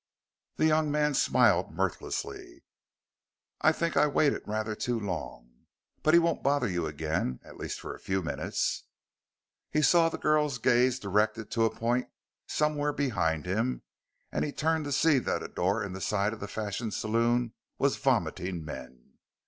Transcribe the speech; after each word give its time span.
The 0.55 0.65
young 0.65 0.89
man 0.89 1.13
smiled 1.13 1.75
mirthlessly. 1.75 2.63
"I 3.61 3.71
think 3.71 3.95
I 3.95 4.07
waited 4.07 4.41
rather 4.47 4.73
too 4.73 4.99
long. 4.99 5.67
But 6.01 6.15
he 6.15 6.19
won't 6.19 6.41
bother 6.41 6.67
you 6.67 6.87
again 6.87 7.39
at 7.43 7.57
least 7.59 7.79
for 7.79 7.93
a 7.93 7.99
few 7.99 8.23
minutes." 8.23 8.85
He 9.69 9.83
saw 9.83 10.09
the 10.09 10.17
girl's 10.17 10.57
gaze 10.57 10.97
directed 10.97 11.51
to 11.51 11.65
a 11.65 11.69
point 11.75 12.07
somewhere 12.47 12.93
behind 12.93 13.45
him 13.45 13.83
and 14.31 14.43
he 14.43 14.51
turned 14.51 14.85
to 14.85 14.91
see 14.91 15.19
that 15.19 15.43
a 15.43 15.47
door 15.47 15.83
in 15.83 15.93
the 15.93 16.01
side 16.01 16.33
of 16.33 16.39
the 16.39 16.47
Fashion 16.47 16.89
Saloon 16.89 17.53
was 17.77 17.97
vomiting 17.97 18.65
men. 18.65 19.19